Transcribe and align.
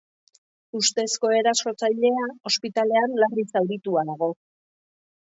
Ustezko 0.77 1.29
erasotzailea 1.39 2.23
ospitalean 2.51 3.13
larri 3.25 3.45
zauritua 3.57 4.05
dago. 4.09 4.31